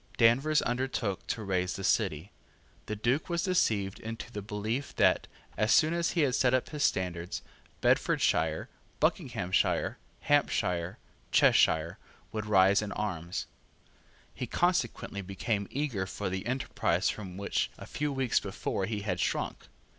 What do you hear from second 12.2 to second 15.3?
would rise in arms. He consequently